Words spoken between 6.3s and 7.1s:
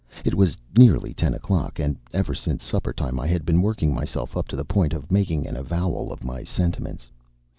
sentiments.